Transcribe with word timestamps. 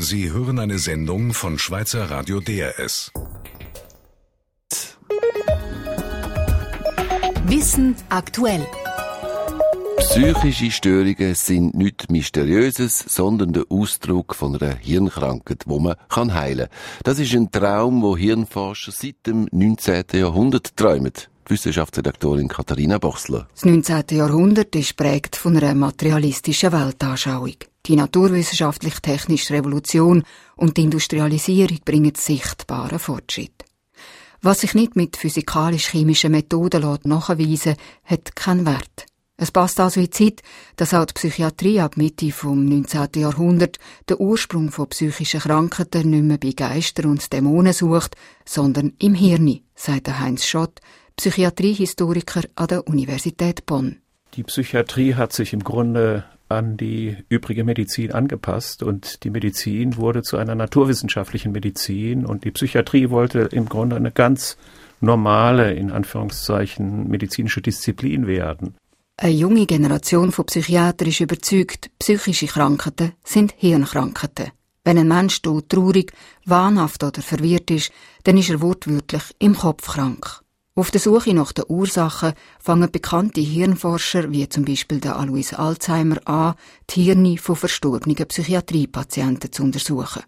Sie 0.00 0.30
hören 0.30 0.60
eine 0.60 0.78
Sendung 0.78 1.34
von 1.34 1.58
Schweizer 1.58 2.08
Radio 2.08 2.38
DRS. 2.38 3.10
Wissen 7.46 7.96
aktuell. 8.08 8.64
Psychische 9.98 10.70
Störungen 10.70 11.34
sind 11.34 11.74
nichts 11.74 12.08
Mysteriöses, 12.10 13.00
sondern 13.08 13.52
der 13.52 13.64
Ausdruck 13.70 14.36
von 14.36 14.54
einer 14.54 14.76
Hirnkrankheit, 14.76 15.64
wo 15.66 15.80
man 15.80 15.96
kann 16.08 16.32
heilen 16.32 16.68
kann. 16.68 17.02
Das 17.02 17.18
ist 17.18 17.34
ein 17.34 17.50
Traum, 17.50 18.00
wo 18.00 18.16
Hirnforscher 18.16 18.92
seit 18.92 19.26
dem 19.26 19.48
19. 19.50 20.04
Jahrhundert 20.12 20.76
träumen. 20.76 21.12
Wissenschaftsredaktorin 21.50 22.48
Katharina 22.48 22.98
Bochsler. 22.98 23.48
Das 23.54 23.64
19. 23.64 24.04
Jahrhundert 24.12 24.74
ist 24.76 24.96
prägt 24.96 25.36
von 25.36 25.56
einer 25.56 25.74
materialistischen 25.74 26.72
Weltanschauung. 26.72 27.56
Die 27.86 27.96
naturwissenschaftlich-technische 27.96 29.54
Revolution 29.54 30.24
und 30.56 30.76
die 30.76 30.82
Industrialisierung 30.82 31.78
bringen 31.84 32.14
sichtbaren 32.14 32.98
Fortschritt. 32.98 33.64
Was 34.40 34.60
sich 34.60 34.74
nicht 34.74 34.94
mit 34.94 35.16
physikalisch-chemischen 35.16 36.32
Methoden 36.32 36.98
nachweisen 37.04 37.50
lässt, 37.50 37.76
hat 38.04 38.36
keinen 38.36 38.66
Wert. 38.66 39.06
Es 39.40 39.52
passt 39.52 39.78
also 39.78 40.00
in 40.00 40.06
die 40.06 40.10
Zeit, 40.10 40.42
dass 40.74 40.94
auch 40.94 41.06
die 41.06 41.14
Psychiatrie 41.14 41.80
ab 41.80 41.96
Mitte 41.96 42.32
vom 42.32 42.64
19. 42.64 43.08
Jahrhundert 43.16 43.78
den 44.10 44.16
Ursprung 44.18 44.72
von 44.72 44.88
psychischen 44.88 45.40
Krankheiten 45.40 46.10
nicht 46.10 46.24
mehr 46.24 46.38
bei 46.38 46.50
Geistern 46.50 47.06
und 47.06 47.32
Dämonen 47.32 47.72
sucht, 47.72 48.16
sondern 48.44 48.94
im 48.98 49.14
Hirn, 49.14 49.60
sagt 49.76 50.08
Heinz 50.08 50.44
Schott, 50.44 50.80
Psychiatriehistoriker 51.18 52.42
an 52.54 52.68
der 52.68 52.86
Universität 52.86 53.66
Bonn. 53.66 53.96
Die 54.34 54.44
Psychiatrie 54.44 55.16
hat 55.16 55.32
sich 55.32 55.52
im 55.52 55.64
Grunde 55.64 56.24
an 56.48 56.76
die 56.76 57.16
übrige 57.28 57.64
Medizin 57.64 58.12
angepasst 58.12 58.84
und 58.84 59.24
die 59.24 59.30
Medizin 59.30 59.96
wurde 59.96 60.22
zu 60.22 60.36
einer 60.36 60.54
naturwissenschaftlichen 60.54 61.50
Medizin 61.50 62.24
und 62.24 62.44
die 62.44 62.52
Psychiatrie 62.52 63.10
wollte 63.10 63.40
im 63.50 63.68
Grunde 63.68 63.96
eine 63.96 64.12
ganz 64.12 64.56
normale, 65.00 65.74
in 65.74 65.90
Anführungszeichen, 65.90 67.08
medizinische 67.08 67.62
Disziplin 67.62 68.28
werden. 68.28 68.76
Eine 69.16 69.32
junge 69.32 69.66
Generation 69.66 70.30
von 70.30 70.46
Psychiatern 70.46 71.08
ist 71.08 71.18
überzeugt, 71.18 71.90
psychische 71.98 72.46
Krankheiten 72.46 73.14
sind 73.24 73.54
Hirnkrankheiten. 73.56 74.52
Wenn 74.84 74.98
ein 74.98 75.08
Mensch 75.08 75.42
traurig, 75.42 76.12
wahnhaft 76.44 77.02
oder 77.02 77.22
verwirrt 77.22 77.72
ist, 77.72 77.90
dann 78.22 78.36
ist 78.36 78.50
er 78.50 78.62
wortwörtlich 78.62 79.22
im 79.40 79.56
Kopf 79.56 79.88
krank. 79.88 80.44
Auf 80.78 80.92
der 80.92 81.00
Suche 81.00 81.34
nach 81.34 81.50
den 81.50 81.64
Ursachen 81.66 82.34
fangen 82.60 82.88
bekannte 82.88 83.40
Hirnforscher 83.40 84.30
wie 84.30 84.48
zum 84.48 84.64
Beispiel 84.64 85.00
der 85.00 85.16
Alois 85.16 85.52
Alzheimer 85.52 86.20
an, 86.24 86.54
die 86.90 87.02
Hirne 87.02 87.36
von 87.36 87.56
verstorbenen 87.56 88.14
Psychiatriepatienten 88.14 89.50
zu 89.50 89.64
untersuchen. 89.64 90.22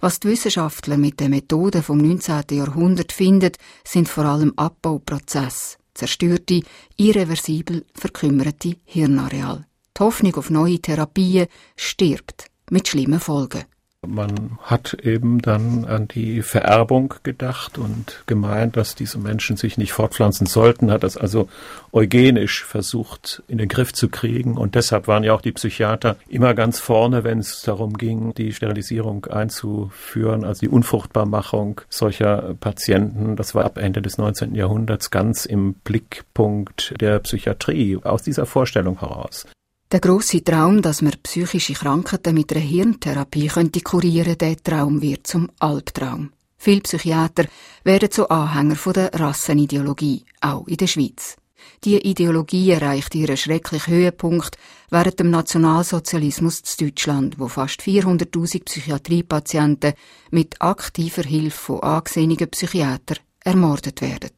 Was 0.00 0.18
die 0.18 0.30
Wissenschaftler 0.30 0.96
mit 0.96 1.20
den 1.20 1.30
Methoden 1.30 1.84
vom 1.84 1.98
19. 1.98 2.42
Jahrhundert 2.50 3.12
finden, 3.12 3.52
sind 3.84 4.08
vor 4.08 4.24
allem 4.24 4.52
Abbauprozesse, 4.56 5.76
zerstörte, 5.94 6.62
irreversibel 6.96 7.84
verkümmerte 7.94 8.74
Hirnareal. 8.86 9.64
Die 9.96 10.02
Hoffnung 10.02 10.34
auf 10.34 10.50
neue 10.50 10.80
Therapien 10.80 11.46
stirbt 11.76 12.46
mit 12.68 12.88
schlimmen 12.88 13.20
Folgen. 13.20 13.62
Man 14.06 14.58
hat 14.62 14.94
eben 15.02 15.40
dann 15.40 15.84
an 15.84 16.08
die 16.08 16.42
Vererbung 16.42 17.14
gedacht 17.22 17.78
und 17.78 18.22
gemeint, 18.26 18.76
dass 18.76 18.94
diese 18.94 19.18
Menschen 19.18 19.56
sich 19.56 19.78
nicht 19.78 19.92
fortpflanzen 19.92 20.46
sollten, 20.46 20.90
hat 20.90 21.02
das 21.02 21.16
also 21.16 21.48
eugenisch 21.92 22.64
versucht 22.64 23.42
in 23.48 23.58
den 23.58 23.68
Griff 23.68 23.92
zu 23.92 24.08
kriegen 24.08 24.56
und 24.56 24.74
deshalb 24.74 25.08
waren 25.08 25.24
ja 25.24 25.32
auch 25.32 25.40
die 25.40 25.52
Psychiater 25.52 26.16
immer 26.28 26.54
ganz 26.54 26.80
vorne, 26.80 27.24
wenn 27.24 27.38
es 27.38 27.62
darum 27.62 27.94
ging, 27.94 28.34
die 28.34 28.52
Sterilisierung 28.52 29.26
einzuführen, 29.26 30.44
also 30.44 30.60
die 30.60 30.68
Unfruchtbarmachung 30.68 31.80
solcher 31.88 32.54
Patienten. 32.60 33.36
Das 33.36 33.54
war 33.54 33.64
ab 33.64 33.78
Ende 33.78 34.02
des 34.02 34.18
19. 34.18 34.54
Jahrhunderts 34.54 35.10
ganz 35.10 35.44
im 35.44 35.74
Blickpunkt 35.74 36.94
der 37.00 37.18
Psychiatrie 37.20 37.98
aus 38.02 38.22
dieser 38.22 38.46
Vorstellung 38.46 39.00
heraus. 39.00 39.46
Der 39.92 40.00
grosse 40.00 40.42
Traum, 40.42 40.82
dass 40.82 41.02
man 41.02 41.14
psychische 41.22 41.74
Krankheiten 41.74 42.34
mit 42.34 42.52
einer 42.52 42.60
Hirntherapie 42.60 43.48
könnte 43.48 43.80
kurieren, 43.80 44.36
der 44.38 44.56
Traum 44.56 45.00
wird 45.00 45.26
zum 45.26 45.50
Albtraum. 45.60 46.30
Viele 46.56 46.80
Psychiater 46.80 47.44
werden 47.84 48.10
zu 48.10 48.28
Anhänger 48.28 48.76
der 48.92 49.12
Rassenideologie, 49.14 50.24
auch 50.40 50.66
in 50.66 50.78
der 50.78 50.86
Schweiz. 50.86 51.36
Die 51.84 51.98
Ideologie 51.98 52.70
erreicht 52.70 53.14
ihren 53.14 53.36
schrecklichen 53.36 53.94
Höhepunkt 53.94 54.56
während 54.90 55.20
dem 55.20 55.30
Nationalsozialismus 55.30 56.60
in 56.60 56.86
Deutschland, 56.86 57.38
wo 57.38 57.48
fast 57.48 57.82
400.000 57.82 58.64
Psychiatriepatienten 58.64 59.92
mit 60.30 60.60
aktiver 60.60 61.22
Hilfe 61.22 61.58
von 61.58 61.82
angesehenen 61.82 62.48
Psychiatern 62.50 63.18
ermordet 63.44 64.00
werden. 64.00 64.32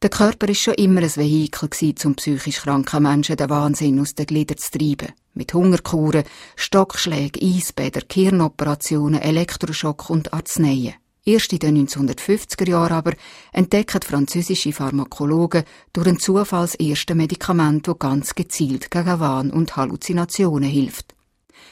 Der 0.00 0.10
Körper 0.10 0.48
ist 0.48 0.60
schon 0.60 0.74
immer 0.74 1.00
ein 1.02 1.16
Vehikel 1.16 1.68
um 2.04 2.14
psychisch 2.14 2.60
kranken 2.60 3.02
Menschen 3.02 3.36
den 3.36 3.50
Wahnsinn 3.50 3.98
aus 3.98 4.14
den 4.14 4.26
Gliedern 4.26 4.56
zu 4.56 4.78
treiben. 4.78 5.12
Mit 5.34 5.52
Hungerkuren, 5.52 6.22
Stockschlägen, 6.54 7.42
Eisbäder, 7.42 8.02
Kirnoperationen, 8.02 9.20
Elektroschock 9.20 10.08
und 10.08 10.32
Arzneien. 10.32 10.94
Erst 11.24 11.52
in 11.52 11.58
den 11.58 11.88
1950er 11.88 12.68
Jahren 12.68 12.92
aber 12.92 13.14
entdecken 13.52 14.02
französische 14.02 14.72
Pharmakologen 14.72 15.64
durch 15.92 16.06
einen 16.06 16.20
Zufall 16.20 16.62
das 16.62 16.76
erste 16.76 17.16
Medikament, 17.16 17.88
das 17.88 17.98
ganz 17.98 18.36
gezielt 18.36 18.92
gegen 18.92 19.18
Wahn 19.18 19.50
und 19.50 19.74
Halluzinationen 19.74 20.70
hilft. 20.70 21.17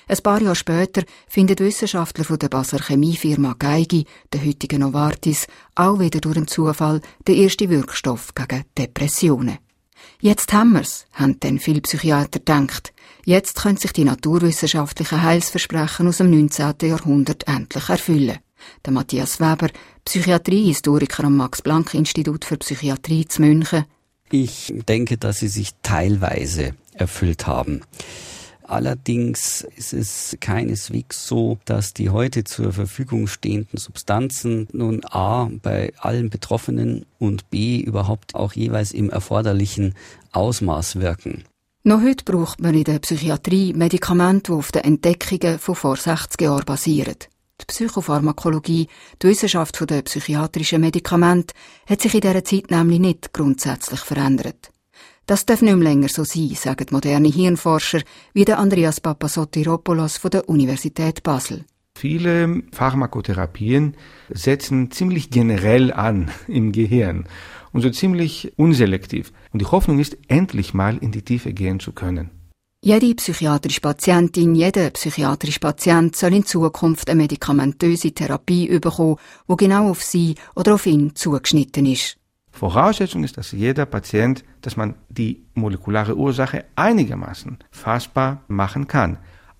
Ein 0.08 0.18
paar 0.18 0.40
Jahre 0.40 0.54
später 0.54 1.02
finden 1.26 1.58
Wissenschaftler 1.58 2.24
von 2.24 2.38
der 2.38 2.48
Basler 2.48 2.78
Chemiefirma 2.78 3.56
Geigi, 3.58 4.04
der 4.32 4.44
heutigen 4.44 4.80
Novartis, 4.80 5.48
auch 5.74 5.98
wieder 5.98 6.20
durch 6.20 6.36
einen 6.36 6.46
Zufall 6.46 7.00
den 7.26 7.42
ersten 7.42 7.70
Wirkstoff 7.70 8.32
gegen 8.32 8.62
Depressionen. 8.78 9.58
Jetzt 10.20 10.52
haben 10.52 10.74
wir's, 10.74 11.06
haben 11.12 11.40
dann 11.40 11.58
viele 11.58 11.80
Psychiater 11.80 12.38
gedacht. 12.38 12.92
Jetzt 13.24 13.56
können 13.62 13.78
sich 13.78 13.92
die 13.92 14.04
naturwissenschaftlichen 14.04 15.22
Heilsversprechen 15.22 16.06
aus 16.06 16.18
dem 16.18 16.30
19. 16.30 16.74
Jahrhundert 16.82 17.48
endlich 17.48 17.88
erfüllen. 17.88 18.38
Der 18.84 18.92
Matthias 18.92 19.40
Weber, 19.40 19.70
Psychiatriehistoriker 20.04 21.24
am 21.24 21.36
Max-Planck-Institut 21.36 22.44
für 22.44 22.58
Psychiatrie 22.58 23.26
zu 23.26 23.42
München. 23.42 23.86
Ich 24.30 24.72
denke, 24.88 25.18
dass 25.18 25.40
sie 25.40 25.48
sich 25.48 25.70
teilweise 25.82 26.74
erfüllt 26.94 27.48
haben. 27.48 27.82
Allerdings 28.68 29.64
ist 29.76 29.92
es 29.92 30.36
keineswegs 30.40 31.28
so, 31.28 31.58
dass 31.66 31.94
die 31.94 32.10
heute 32.10 32.42
zur 32.42 32.72
Verfügung 32.72 33.28
stehenden 33.28 33.78
Substanzen 33.78 34.66
nun 34.72 35.02
A 35.04 35.48
bei 35.62 35.92
allen 35.98 36.30
Betroffenen 36.30 37.06
und 37.20 37.48
B 37.48 37.78
überhaupt 37.78 38.34
auch 38.34 38.54
jeweils 38.54 38.90
im 38.90 39.08
erforderlichen 39.08 39.94
Ausmaß 40.32 40.96
wirken. 40.96 41.44
Noch 41.84 42.02
heute 42.02 42.24
braucht 42.24 42.60
man 42.60 42.74
in 42.74 42.82
der 42.82 42.98
Psychiatrie 42.98 43.72
Medikamente, 43.72 44.50
die 44.50 44.58
auf 44.58 44.72
den 44.72 44.82
Entdeckungen 44.82 45.60
von 45.60 45.76
vor 45.76 45.96
60 45.96 46.40
Jahren 46.40 46.64
basieren. 46.64 47.14
Die 47.60 47.66
Psychopharmakologie, 47.66 48.88
die 49.22 49.26
Wissenschaft 49.28 49.88
der 49.88 50.02
psychiatrischen 50.02 50.80
Medikamente, 50.80 51.54
hat 51.88 52.02
sich 52.02 52.14
in 52.14 52.20
dieser 52.20 52.44
Zeit 52.44 52.72
nämlich 52.72 52.98
nicht 52.98 53.32
grundsätzlich 53.32 54.00
verändert. 54.00 54.72
Das 55.26 55.44
darf 55.44 55.60
nicht 55.60 55.74
mehr 55.74 55.82
länger 55.82 56.08
so 56.08 56.22
sein, 56.22 56.54
sagen 56.54 56.86
moderne 56.92 57.28
Hirnforscher 57.28 58.02
wie 58.32 58.44
der 58.44 58.60
Andreas 58.60 59.00
Papasotiropoulos 59.00 60.18
von 60.18 60.30
der 60.30 60.48
Universität 60.48 61.24
Basel. 61.24 61.64
Viele 61.98 62.62
Pharmakotherapien 62.72 63.96
setzen 64.28 64.92
ziemlich 64.92 65.30
generell 65.30 65.92
an 65.92 66.30
im 66.46 66.70
Gehirn 66.70 67.26
und 67.72 67.82
so 67.82 67.90
ziemlich 67.90 68.52
unselektiv. 68.56 69.32
Und 69.52 69.62
die 69.62 69.66
Hoffnung 69.66 69.98
ist, 69.98 70.16
endlich 70.28 70.74
mal 70.74 70.96
in 70.98 71.10
die 71.10 71.22
Tiefe 71.22 71.52
gehen 71.52 71.80
zu 71.80 71.90
können. 71.92 72.30
Jede 72.84 73.14
psychiatrische 73.16 73.80
Patientin, 73.80 74.54
jeder 74.54 74.90
psychiatrische 74.90 75.58
Patient 75.58 76.14
soll 76.14 76.34
in 76.34 76.46
Zukunft 76.46 77.10
eine 77.10 77.22
medikamentöse 77.22 78.12
Therapie 78.12 78.78
bekommen, 78.78 79.16
die 79.50 79.56
genau 79.56 79.90
auf 79.90 80.04
sie 80.04 80.36
oder 80.54 80.74
auf 80.74 80.86
ihn 80.86 81.16
zugeschnitten 81.16 81.86
ist. 81.86 82.16
Voraussetzung 82.56 83.22
ist, 83.22 83.36
dass 83.36 83.52
jeder 83.52 83.86
Patient, 83.86 84.44
dass 84.62 84.76
man 84.76 84.94
die 85.08 85.44
molekulare 85.54 86.16
Ursache 86.16 86.64
einigermaßen 86.74 87.58
fassbar 87.70 88.42
machen 88.48 88.86
kann, 88.88 89.18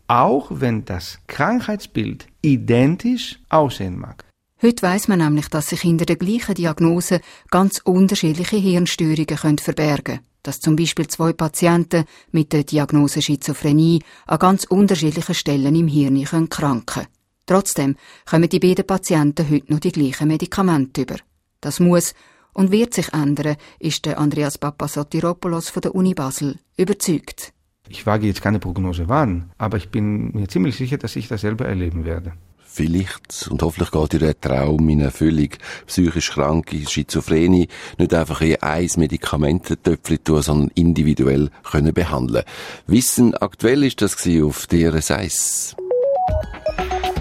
auch 0.08 0.48
wenn 0.50 0.84
das 0.84 1.19
Krankheitsbild 1.26 2.26
identisch 2.43 3.38
aussehen 3.48 3.98
mag. 3.98 4.25
Heute 4.62 4.82
weiß 4.82 5.08
man 5.08 5.19
nämlich, 5.19 5.48
dass 5.48 5.66
sich 5.66 5.82
hinter 5.82 6.06
der 6.06 6.16
gleichen 6.16 6.54
Diagnose 6.54 7.20
ganz 7.50 7.81
unterschiedliche 7.84 8.56
Hirnstörungen 8.56 9.26
können 9.26 9.58
verbergen 9.58 10.04
können. 10.04 10.20
Dass 10.42 10.60
zum 10.60 10.76
Beispiel 10.76 11.08
zwei 11.08 11.32
Patienten 11.34 12.04
mit 12.31 12.52
der 12.52 12.64
Diagnose 12.64 13.20
Schizophrenie 13.20 14.02
an 14.26 14.38
ganz 14.38 14.64
unterschiedlichen 14.64 15.34
Stellen 15.34 15.75
im 15.75 15.88
Hirn 15.88 16.25
können 16.25 16.49
kranken 16.49 17.06
Trotzdem 17.44 17.96
kommen 18.25 18.49
die 18.49 18.58
beiden 18.58 18.87
Patienten 18.87 19.49
heute 19.50 19.72
noch 19.72 19.81
die 19.81 19.92
gleichen 19.92 20.28
Medikamente 20.28 21.02
über. 21.02 21.16
Das 21.60 21.78
muss 21.78 22.14
und 22.56 22.70
wird 22.70 22.94
sich 22.94 23.12
ändern, 23.12 23.56
ist 23.79 24.06
der 24.06 24.19
Andreas 24.19 24.56
Papasotiropoulos 24.56 25.69
von 25.69 25.82
der 25.82 25.94
Uni 25.94 26.14
Basel 26.14 26.58
überzeugt. 26.79 27.53
Ich 27.88 28.06
wage 28.06 28.26
jetzt 28.26 28.43
keine 28.43 28.58
Prognose 28.58 29.08
wann, 29.08 29.50
aber 29.58 29.76
ich 29.76 29.91
bin 29.91 30.32
mir 30.32 30.49
ziemlich 30.49 30.75
sicher, 30.75 30.97
dass 30.97 31.17
ich 31.17 31.29
das 31.29 31.43
selber 31.43 31.67
erleben 31.67 32.05
werde. 32.05 32.32
Vielleicht 32.64 33.49
und 33.50 33.62
hoffentlich 33.62 33.91
geht 33.91 34.14
ihr 34.14 34.20
der 34.20 34.41
Traum 34.41 34.88
in 34.88 35.00
Erfüllung. 35.00 35.50
Psychisch 35.87 36.32
Kranke, 36.32 36.87
Schizophrenie 36.87 37.69
nicht 37.99 38.14
einfach 38.14 38.41
in 38.41 38.56
ein 38.61 38.91
Medikamententöpfchen 38.97 40.25
tun, 40.25 40.43
sondern 40.43 40.70
individuell 40.75 41.50
können 41.62 41.94
behandeln. 41.94 42.44
Wissen 42.87 43.35
aktuell 43.35 43.85
ist 43.85 44.02
das 44.02 44.17
auf 44.43 44.67
DRS 44.67 45.11
1. 45.11 45.76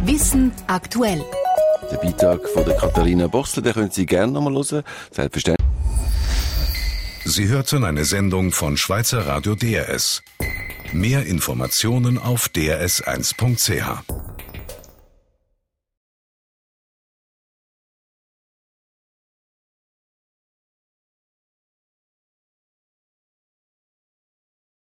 Wissen 0.06 0.52
aktuell. 0.68 1.24
Der 1.96 2.02
Beitrag 2.12 2.50
von 2.50 2.66
der 2.66 2.76
Katharina 2.76 3.28
Bossler, 3.28 3.62
den 3.62 3.74
können 3.74 3.92
Sie 3.92 4.06
gerne 4.06 4.34
nochmal 4.34 4.54
hören. 4.54 4.84
Selbstverständlich. 5.12 5.66
Sie 7.24 7.48
hörten 7.48 7.86
eine 7.86 8.04
Sendung 8.04 8.52
von 8.52 8.76
Schweizer 8.76 9.26
Radio 9.26 9.56
DRS. 9.56 10.22
Mehr 10.92 11.26
Informationen 11.26 12.18
auf 12.18 12.50
drs1.ch. 12.54 14.15